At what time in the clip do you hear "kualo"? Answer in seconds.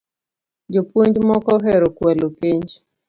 1.97-2.27